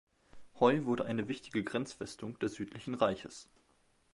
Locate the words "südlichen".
2.55-2.95